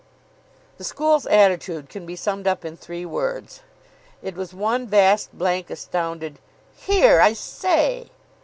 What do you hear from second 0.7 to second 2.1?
The school's attitude can